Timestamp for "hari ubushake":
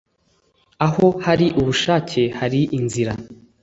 1.25-2.21